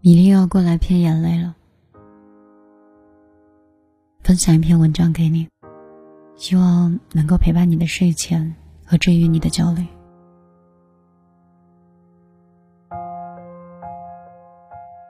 [0.00, 1.56] 米粒要过来骗眼泪了，
[4.22, 5.48] 分享一篇文章给你，
[6.36, 8.54] 希望能够陪伴你的睡前
[8.86, 9.84] 和治愈你的焦虑。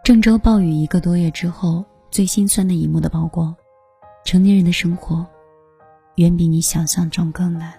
[0.03, 3.55] 郑州暴雨一个多月之后，最心酸的一幕的曝光：
[4.25, 5.25] 成年人的生活
[6.15, 7.75] 远比你想象中更难。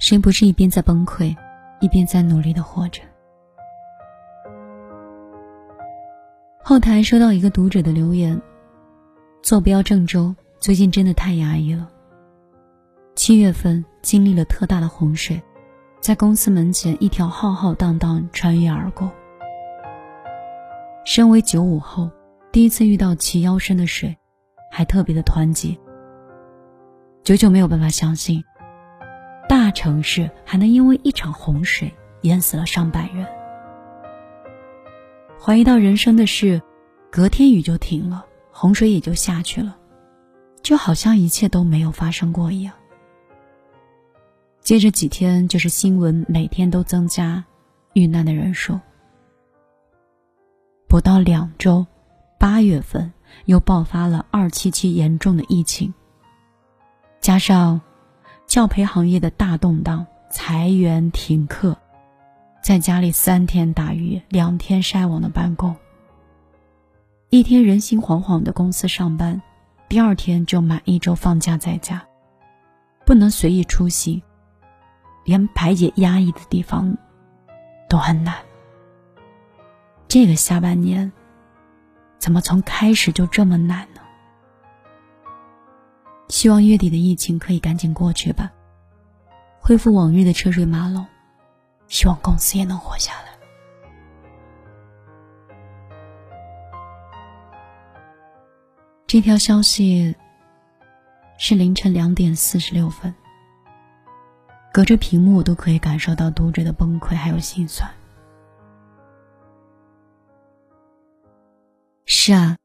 [0.00, 1.36] 谁不是一边在崩溃，
[1.78, 3.00] 一边在努力的活着？
[6.70, 8.40] 后台收到一个读者的留言
[9.42, 11.90] ：“坐标郑州，最近真的太压抑了。
[13.16, 15.42] 七月份经历了特大的洪水，
[15.98, 19.10] 在公司门前一条浩浩荡荡穿越而过。
[21.04, 22.08] 身为九五后，
[22.52, 24.16] 第一次遇到齐腰深的水，
[24.70, 25.76] 还特别的湍急。
[27.24, 28.44] 久久没有办法相信。”
[29.48, 33.26] 大城市还能因为一场洪水淹死了上百人，
[35.42, 36.60] 怀疑到人生的事，
[37.10, 39.74] 隔天雨就停了，洪水也就下去了，
[40.62, 42.74] 就好像一切都没有发生过一样。
[44.60, 47.42] 接着几天就是新闻，每天都增加
[47.94, 48.78] 遇难的人数。
[50.86, 51.86] 不到两周，
[52.38, 53.10] 八月份
[53.46, 55.92] 又爆发了二七七严重的疫情，
[57.20, 57.80] 加上。
[58.46, 61.78] 教培行业的大动荡，裁员停课，
[62.70, 65.74] 在家里三天打鱼两天晒网的办公，
[67.28, 69.42] 一天人心惶惶的公司上班，
[69.88, 72.06] 第二天就满一周放假在家，
[73.04, 74.22] 不能随意出行，
[75.24, 76.96] 连排解压抑的地方
[77.88, 78.36] 都很难。
[80.06, 81.10] 这个下半年，
[82.18, 84.00] 怎么从开始就这么难呢？
[86.28, 88.52] 希望月底的疫情可以赶紧过去吧，
[89.58, 91.04] 恢复往日的车水马龙。
[91.90, 93.28] 希望公司也能活下来。
[99.06, 100.14] 这条消息
[101.36, 103.12] 是凌晨两点四十六分，
[104.72, 107.90] 隔着屏幕都可以感受到读者的崩溃还有心酸。
[112.06, 112.56] 是啊，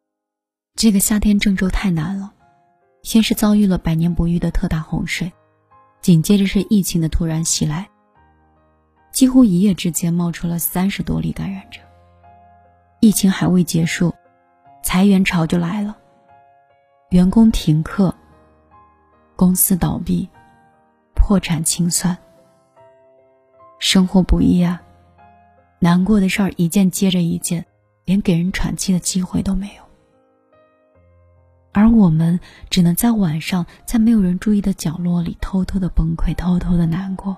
[0.75, 2.31] 这个夏天郑州太难了。
[3.01, 5.31] 先是遭遇了百年不遇的特大洪水，
[6.01, 7.89] 紧接着是疫情的突然袭来。
[9.15, 11.79] 几乎一夜之间冒出了三十多例感染者。
[12.99, 14.13] 疫情还未结束，
[14.83, 15.95] 裁员潮就来了，
[17.11, 18.13] 员工停课，
[19.37, 20.27] 公司倒闭，
[21.13, 22.17] 破产清算。
[23.79, 24.81] 生活不易啊，
[25.79, 27.65] 难过的事儿一件接着一件，
[28.03, 29.83] 连给人喘气的机会都没有。
[31.71, 32.37] 而我们
[32.69, 37.37] 只能在晚上，在没有人注意的角落里，偷偷的崩溃，偷偷的难过，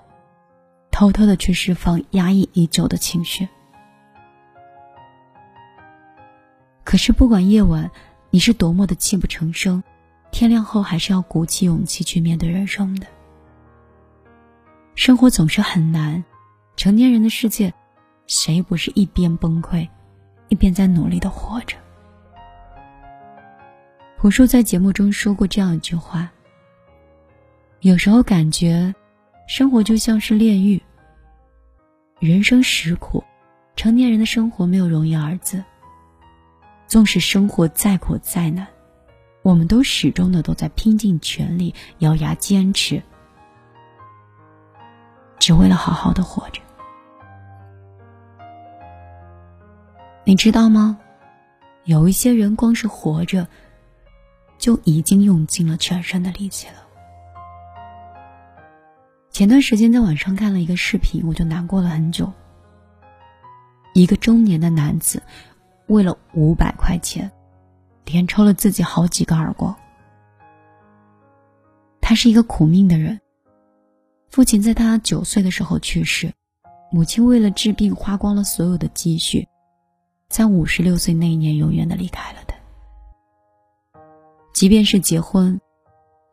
[0.98, 3.46] 偷偷的去释放压抑已久的情绪。
[6.82, 7.88] 可是，不管夜晚
[8.30, 9.80] 你是多么的泣不成声，
[10.32, 13.06] 天亮后还是要鼓起勇气去面对人生的。
[14.96, 16.24] 生活总是很难，
[16.74, 17.72] 成年人的世界，
[18.26, 19.88] 谁不是一边崩溃，
[20.48, 21.76] 一边在努力的活着？
[24.16, 26.28] 朴树在节目中说过这样一句话
[27.82, 28.92] ：“有时候感觉，
[29.46, 30.82] 生活就像是炼狱。
[32.18, 33.22] 人生实苦，
[33.76, 35.62] 成年人的生活没有容易二字。
[36.86, 38.66] 纵使生活再苦再难，
[39.42, 43.02] 我们都始终的都在拼尽全力，咬牙坚持，
[45.38, 46.60] 只为了好好的活着。
[50.24, 50.98] 你知道吗？
[51.84, 53.46] 有一些人光是活着。”
[54.58, 56.87] 就已经用尽了全身的力气了。
[59.30, 62.32] 前段时间在网上看了一个视频，我就难过了很久。
[63.94, 65.22] 一个中年的男子，
[65.86, 67.30] 为了五百块钱，
[68.04, 69.74] 连抽了自己好几个耳光。
[72.00, 73.20] 他是一个苦命的人，
[74.30, 76.32] 父亲在他九岁的时候去世，
[76.90, 79.46] 母亲为了治病花光了所有的积蓄，
[80.28, 82.56] 在五十六岁那一年永远的离开了他。
[84.52, 85.60] 即便是结婚，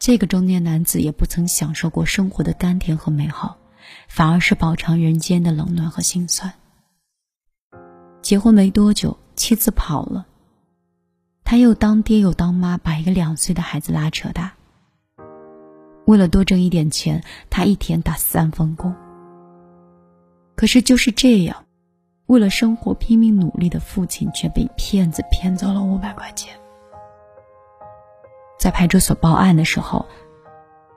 [0.05, 3.57] 这个中年男子也不曾享受过生活的甘甜和美好，
[4.07, 6.53] 反而是饱尝人间的冷暖和心酸。
[8.21, 10.27] 结婚没多久，妻子跑了，
[11.43, 14.53] 他又当爹又当妈，把一个两岁的孩子拉扯大。
[16.05, 18.93] 为了多挣一点钱，他一天打三份工。
[20.53, 21.65] 可是就是这样，
[22.27, 26.55] 为了生活拼命努力的父亲，却被骗子骗走了五百块钱。
[28.65, 30.07] 在派出所报案的时候，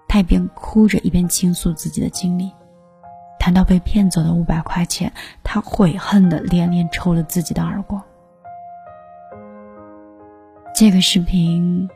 [0.08, 2.50] 他一边哭着一边倾诉自己的经历。
[3.38, 5.12] 谈到被骗走的五百块钱，
[5.44, 8.02] 他悔恨的连连抽了自己的耳光。
[10.74, 11.86] 这个视频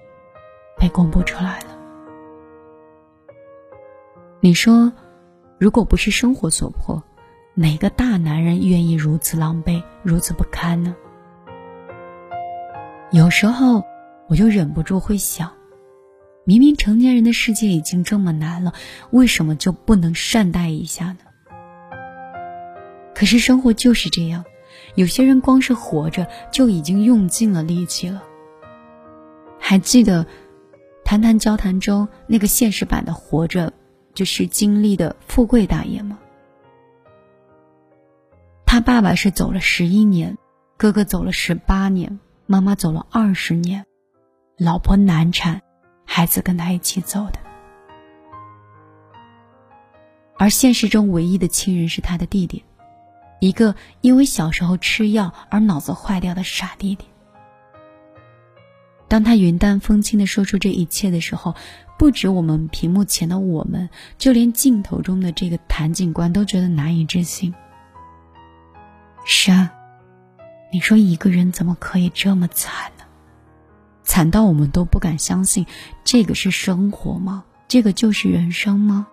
[0.76, 1.66] 被公布出来了。
[4.40, 4.92] 你说，
[5.56, 7.02] 如果不是生活所迫，
[7.54, 10.94] 哪个大男人愿意如此狼狈、如此不堪呢？
[13.10, 13.82] 有时候，
[14.28, 15.50] 我就忍不住会想，
[16.44, 18.72] 明明成年人的世界已经这么难了，
[19.10, 21.18] 为什么就不能善待一下呢？
[23.14, 24.44] 可是生活就是这样，
[24.96, 28.22] 有些人光是活着就已经用尽了力气了。
[29.60, 30.24] 还记得
[31.04, 33.72] 《谈谈交谈》中那个现实版的活着，
[34.12, 36.18] 就是经历的富贵大爷吗？
[38.66, 40.36] 他爸爸是走了十一年，
[40.76, 43.84] 哥哥走了十八年，妈妈走了二十年，
[44.58, 45.62] 老婆难产，
[46.14, 47.38] 孩子跟他一起走的。
[50.36, 52.62] 而现实中唯一的亲人是他的弟弟，
[53.40, 57.06] 一个因为小时候吃药而脑子坏掉的傻弟弟。
[59.08, 61.54] 当他云淡风轻的说出这一切的时候，
[61.98, 63.88] 不止我们屏幕前的我们，
[64.18, 67.54] 就连镜头中的这个谭警官都觉得难以置信。
[69.24, 69.72] 是啊，
[70.70, 73.01] 你说一个人怎么可以这么惨呢？
[74.12, 75.66] 惨到我们都不敢相信，
[76.04, 77.44] 这个是生活吗？
[77.66, 79.06] 这个就是人生吗？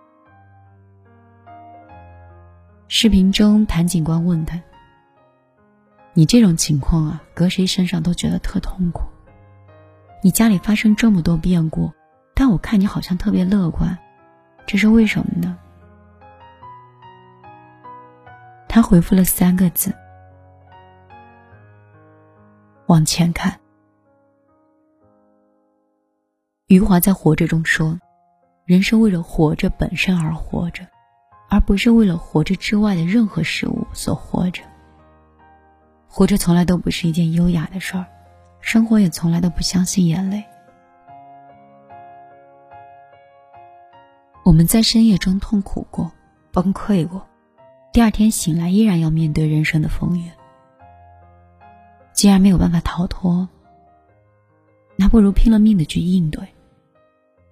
[2.89, 4.61] 视频中，谭警官问他
[6.13, 9.03] ：“你这种情况啊，搁谁身上都觉得特痛苦。”
[10.21, 11.93] 你家里发生这么多变故，
[12.33, 13.97] 但我看你好像特别乐观，
[14.67, 15.57] 这是为什么呢？
[18.67, 19.95] 他回复了三个字：
[22.87, 23.57] 往前看。
[26.69, 27.99] 余华在《活着》中说
[28.63, 30.85] ：“人生为了活着本身而活着，
[31.49, 34.61] 而不是为了活着之外的任何事物所活着。
[36.07, 38.05] 活着从来都不是一件优雅的事儿。”
[38.61, 40.43] 生活也从来都不相信眼泪。
[44.43, 46.11] 我们在深夜中痛苦过、
[46.51, 47.25] 崩溃过，
[47.91, 50.29] 第二天醒来依然要面对人生的风雨。
[52.13, 53.49] 既然没有办法逃脱，
[54.97, 56.47] 那不如拼了命的去应对。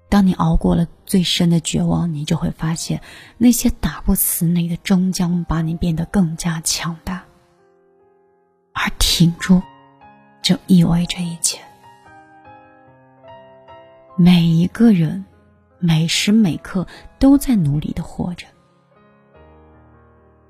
[0.09, 3.01] 当你熬过了最深的绝望，你就会发现，
[3.37, 7.23] 那些打不死你的，终将把你变得更加强大。
[8.73, 9.61] 而挺住。
[10.43, 11.59] 就意味着一切。
[14.15, 15.25] 每一个人，
[15.77, 16.87] 每时每刻
[17.19, 18.47] 都在努力的活着。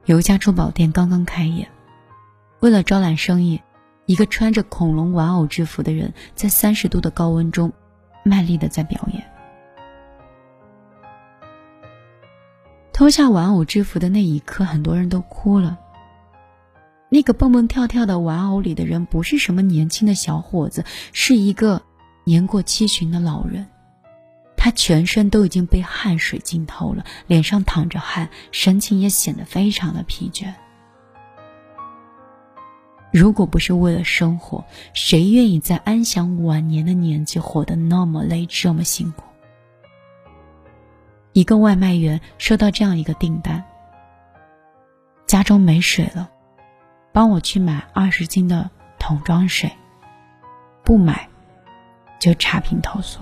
[0.06, 1.68] 有一家珠宝店刚刚开业，
[2.60, 3.60] 为了招揽生意，
[4.06, 7.74] 一个穿着恐龙玩偶制服的人在三十度的高温中，
[8.22, 9.28] 卖力的在表演。
[12.98, 15.78] 脱下玩偶制服的那一刻，很多人都哭了。
[17.10, 20.84] 那个蹦蹦跳跳的玩偶里的人不是什么年轻的小伙子，
[21.14, 21.84] 是一个
[22.24, 23.68] 年过七旬的老人。
[24.58, 30.56] 他全身都已经被汗水浸透了，脸上淌着汗，神情也显得非常的疲倦。
[33.12, 34.66] 如果不是为了生活，
[34.96, 39.27] 谁愿意在安享晚年的年纪活得那么累，这么辛苦？
[41.38, 43.64] 一个外卖员收到这样一个订单：
[45.28, 46.32] 家中没水了。
[47.12, 49.72] 帮我去买二十斤的桶装水，
[50.84, 51.30] 不买
[52.20, 53.20] 就差评投诉。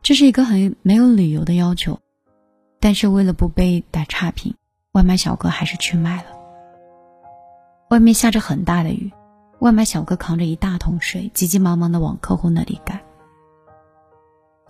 [0.00, 2.00] 这是一个很没有理由的要求，
[2.80, 4.54] 但是为了不被打差评，
[4.92, 6.30] 外卖小哥还是去买了。
[7.90, 9.12] 外面下着很大的雨，
[9.58, 13.02] 外卖小哥扛着一大桶水，急急忙忙的往客户那里赶，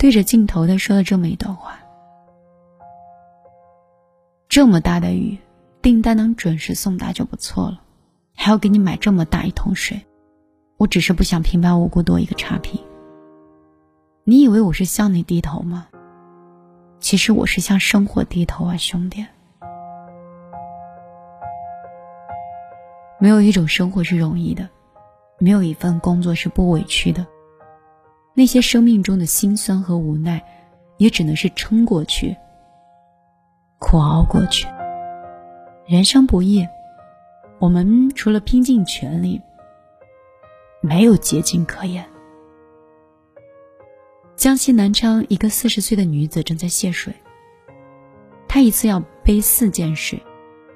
[0.00, 1.78] 对着镜头的说了这么一段话。
[4.48, 5.36] 这么大的雨，
[5.82, 7.82] 订单能准时送达就不错了，
[8.34, 10.00] 还要给你买这么大一桶水，
[10.78, 12.80] 我只是不想平白无故多一个差评。
[14.24, 15.86] 你以为我是向你低头吗？
[16.98, 19.26] 其实我是向生活低头啊，兄弟。
[23.18, 24.66] 没有一种生活是容易的，
[25.38, 27.26] 没有一份工作是不委屈的。
[28.40, 30.42] 那些生命中的辛酸和无奈，
[30.96, 32.34] 也只能是撑过去。
[33.78, 34.66] 苦熬过去，
[35.86, 36.66] 人生不易，
[37.58, 39.42] 我们除了拼尽全力，
[40.80, 42.02] 没有捷径可言。
[44.36, 47.12] 江西南昌一个四十岁的女子正在卸水，
[48.48, 50.18] 她一次要背四件水，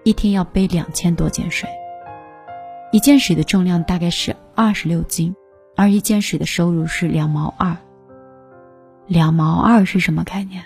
[0.03, 1.67] 一天要背两千多件水。
[2.93, 5.35] 一件水的重量大概是二十六斤，
[5.77, 7.77] 而一件水的收入是两毛二。
[9.07, 10.63] 两毛二是什么概念？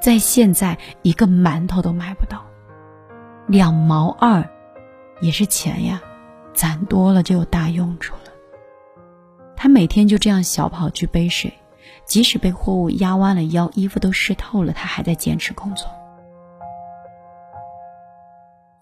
[0.00, 2.44] 在现在一个馒头都买不到，
[3.46, 4.48] 两毛二
[5.20, 6.00] 也是钱呀，
[6.54, 8.32] 攒多了就有大用处了。
[9.56, 11.52] 他每天就这样小跑去背水，
[12.04, 15.86] 即使被货物压弯了腰，衣服都湿透了，他还在坚持工作。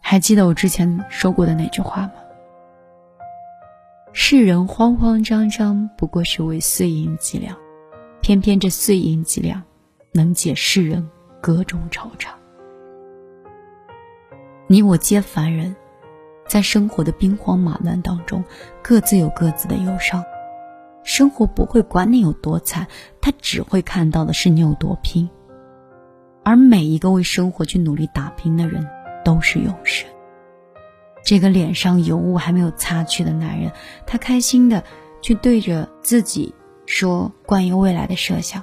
[0.01, 2.13] 还记得我之前说过的那句话吗？
[4.13, 7.57] 世人慌慌张张，不过是为碎银几两，
[8.21, 9.63] 偏偏这碎银几两，
[10.13, 11.09] 能解世人
[11.41, 12.31] 各种惆怅。
[14.67, 15.75] 你我皆凡人，
[16.49, 18.45] 在生活的兵荒马乱当中，
[18.83, 20.25] 各自有各自的忧伤。
[21.05, 22.87] 生活不会管你有多惨，
[23.21, 25.29] 他只会看到的是你有多拼。
[26.45, 28.87] 而每一个为生活去努力打拼的人。
[29.23, 30.07] 都是勇士。
[31.25, 33.73] 这个脸上油污还没有擦去的男人，
[34.07, 34.85] 他开心的
[35.23, 36.55] 去对着自己
[36.87, 38.63] 说关于未来的设想。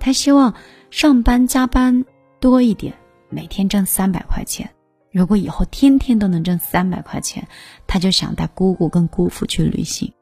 [0.00, 0.54] 他希望
[0.90, 2.04] 上班加班
[2.40, 2.94] 多一点，
[3.28, 4.70] 每天挣三百块钱。
[5.10, 7.48] 如果以后天天都能挣三百块钱，
[7.86, 10.12] 他就想带姑姑跟姑父去旅行，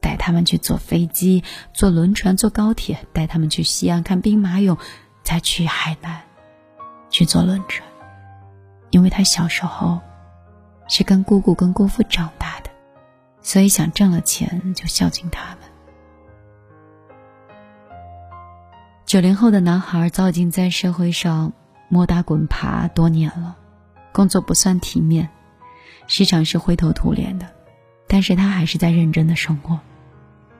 [0.00, 4.76] 带他们去坐飞机、坐轮船、坐高铁，带他们去西安看兵马俑，
[5.22, 6.20] 再去海南
[7.08, 7.88] 去坐轮船。
[8.90, 10.00] 因为他小时候
[10.94, 12.68] 是跟姑姑跟姑父长大的，
[13.40, 15.60] 所以想挣了钱就孝敬他们。
[19.06, 21.54] 九零后的男孩早已经在社会上
[21.88, 23.56] 摸打滚爬多年了，
[24.12, 25.30] 工作不算体面，
[26.08, 27.46] 时常是灰头土脸的，
[28.06, 29.80] 但是他还是在认真的生活，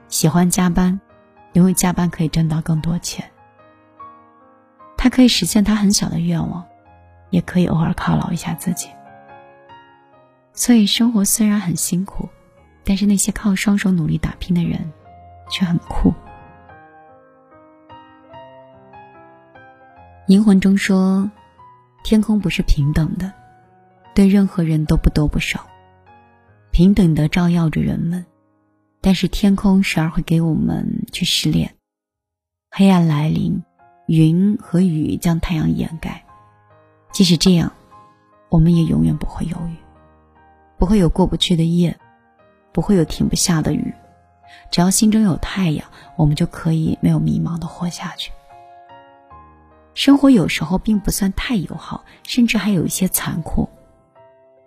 [0.08, 0.98] 喜欢加班，
[1.52, 3.30] 因为加班可以挣到更多钱，
[4.96, 6.64] 他可以实现他很小的愿望。
[7.28, 8.88] 也可以偶尔犒劳一下自己，
[10.54, 12.28] 所以生活虽然很辛苦，
[12.85, 14.92] 但是那些靠双手努力打拼的人，
[15.50, 16.12] 却很酷。
[20.28, 21.30] 银魂中说，
[22.04, 23.32] 天空不是平等的，
[24.14, 25.66] 对任何人都不多不少，
[26.71, 28.25] 平等的照耀着人们，
[29.00, 31.75] 但是天空时而会给我们去失恋，
[32.71, 33.62] 黑暗来临，
[34.06, 36.25] 云和雨将太阳掩盖。
[37.11, 37.73] 即使这样，
[38.49, 39.76] 我们也永远不会犹豫，
[40.82, 41.96] 不会有过不去的夜，
[42.72, 43.94] 不会有停不下的雨。
[44.68, 45.86] 只要心中有太阳，
[46.16, 48.32] 我们就可以没有迷茫的活下去。
[49.94, 53.68] 生活有时候并不算太友好，甚至还有一些残酷。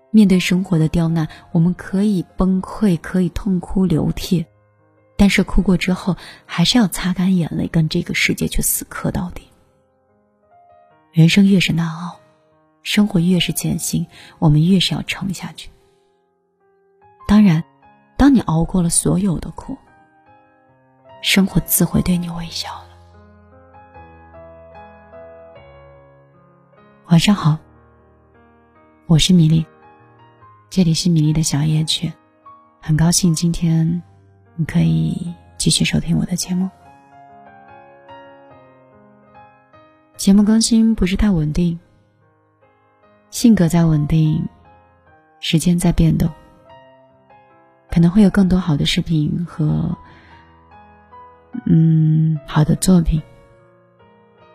[0.09, 4.45] 面对生活的刁难，我们可以崩溃，可以痛哭流涕，
[5.17, 9.49] 但是哭过之后，还是要擦干眼泪，跟这个世界去死磕到底。
[11.11, 12.21] 人生越是难熬。
[12.83, 14.07] 生活越是艰辛，
[14.39, 15.71] 我们越是要撑下去。
[17.27, 17.63] 当然，
[18.17, 19.75] 当你熬过了所有的苦，
[21.23, 22.89] 生活自会对你微笑了。
[27.07, 27.57] 晚上好，
[29.07, 29.65] 我是米粒，
[30.69, 32.13] 这里是米粒的小夜曲，
[32.79, 34.01] 很高兴今天
[34.55, 36.69] 你可以继续收听我的节目。
[40.15, 41.77] 节目更新不是太稳定。
[43.31, 44.47] 性格在稳定，
[45.39, 46.29] 时间在变动，
[47.95, 49.97] 可能会有更多好的视频和
[51.65, 53.23] 嗯好的作品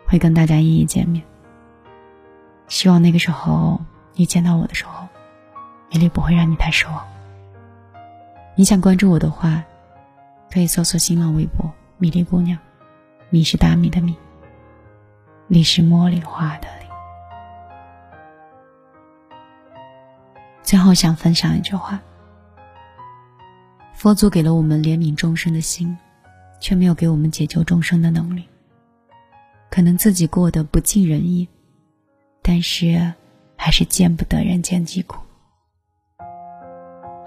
[0.05, 1.23] 会跟大家一一见面。
[2.67, 3.81] 希望那个时候
[4.13, 5.07] 你见到我的时候，
[5.89, 7.03] 米粒不会让你太失望。
[8.53, 9.63] 你想关注我的话，
[10.51, 11.67] 可以搜索新浪微博
[11.97, 12.59] “米粒姑娘”，
[13.31, 14.15] 米是大米的米，
[15.47, 16.67] 粒是茉莉花的。
[20.61, 21.99] 最后想分享一句话：
[24.01, 25.95] 佛祖给了我们怜悯众生的心，
[26.59, 28.43] 却没有给我们解救众生的能力。
[29.69, 31.47] 可能自己过得不尽人意，
[32.41, 33.13] 但是
[33.55, 35.19] 还是见不得人间疾苦。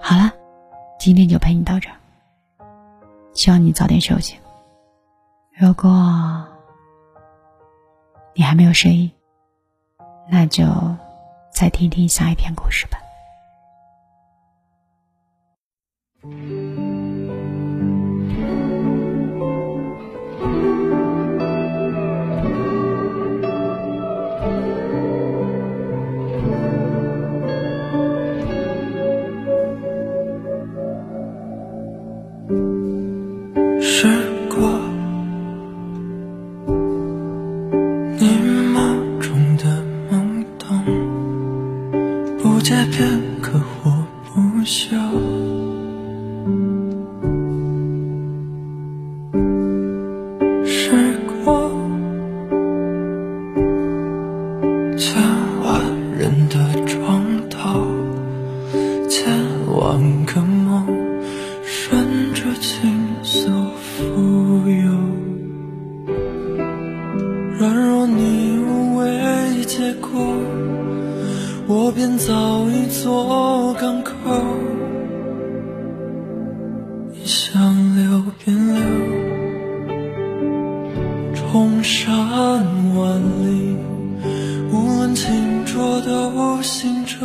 [0.01, 0.29] 好了，
[0.99, 1.95] 今天就陪你到这儿，
[3.33, 4.35] 希望你早点休息。
[5.53, 6.45] 如果
[8.33, 9.09] 你还没有睡意，
[10.29, 10.65] 那就
[11.53, 12.97] 再听听下一篇故事吧。
[85.95, 87.15] 清浊都行舟。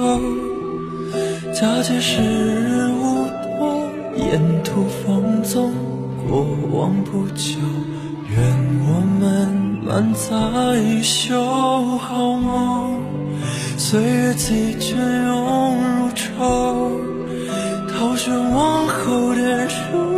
[1.53, 3.27] 假借时日无
[3.59, 5.73] 多，沿途放纵，
[6.29, 7.59] 过往不久。
[8.29, 8.39] 愿
[8.87, 9.49] 我们
[9.85, 11.45] 满载修
[11.99, 13.01] 好梦，
[13.77, 16.93] 岁月几卷涌如愁，
[17.89, 20.10] 逃学往后的如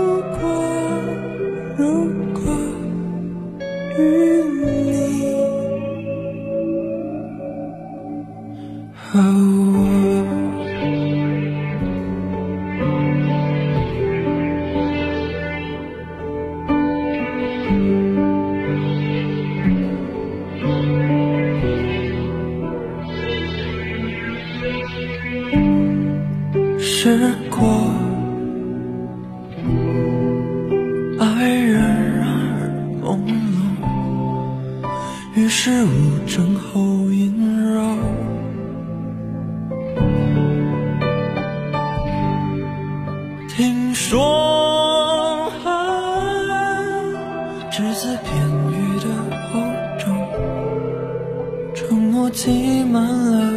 [52.33, 53.53] 挤满了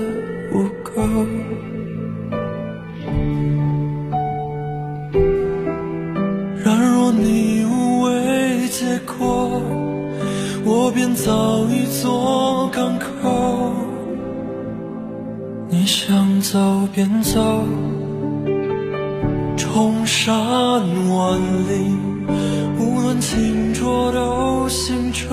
[0.53, 1.25] 污垢。
[6.63, 9.61] 然若你无畏结果，
[10.65, 13.71] 我便早已做港口。
[15.69, 17.63] 你想走便走，
[19.55, 21.95] 冲山万里，
[22.77, 25.29] 无论清浊都行舟。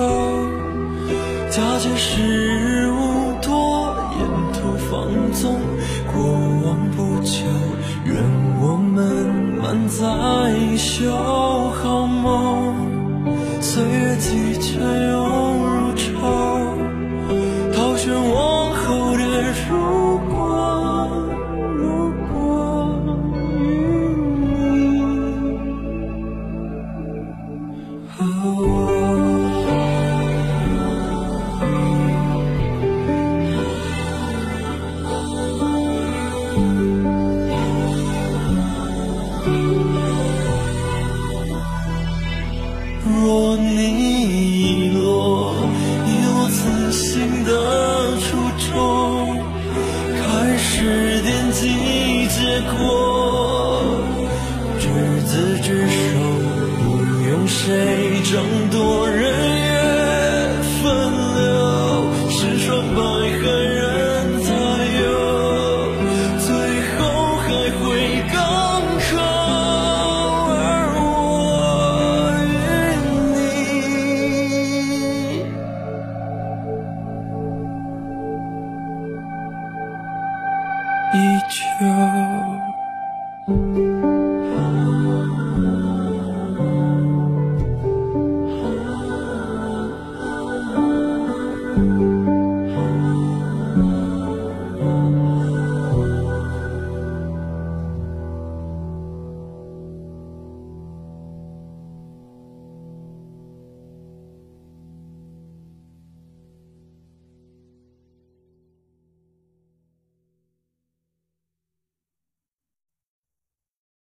[1.49, 2.89] 假借时，
[5.13, 5.55] 匆匆，
[6.11, 6.23] 过
[6.65, 7.45] 往不久。
[8.05, 8.15] 愿
[8.59, 9.01] 我们
[9.61, 12.75] 满载修好梦，
[13.61, 14.81] 岁月几卷
[43.05, 45.53] 若你遗落，
[46.07, 47.51] 遗落自信的
[48.21, 48.37] 初
[48.71, 49.37] 衷，
[50.21, 51.67] 开始惦记
[52.29, 53.83] 结果，
[54.79, 54.87] 执
[55.23, 55.93] 子之手，
[56.79, 56.83] 不
[57.29, 58.31] 用谁争
[58.71, 59.42] 夺，人。
[81.13, 81.85] 依旧。